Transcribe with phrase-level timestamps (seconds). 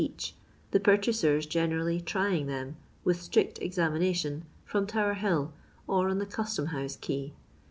[0.03, 0.33] each,
[0.71, 5.53] the purchasers generally trying" them, with strict examination, from Tower Hill,
[5.85, 7.33] or on the Gustom House Quay.